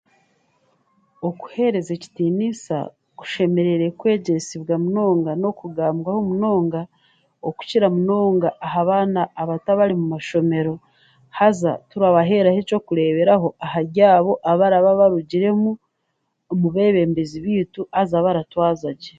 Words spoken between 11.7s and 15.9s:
turaheeraho ekyokureeberaho ahari abo abaraba barugiremu